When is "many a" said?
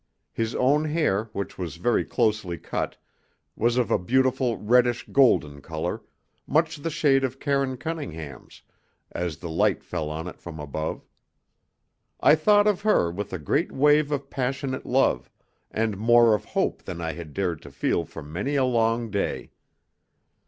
18.23-18.65